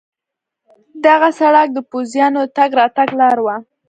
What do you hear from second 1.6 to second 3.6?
د پوځیانو د تګ راتګ لار وه.